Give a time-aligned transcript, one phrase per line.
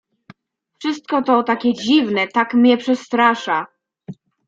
[0.79, 3.65] "Wszystko to takie dziwne, tak mię przestrasza."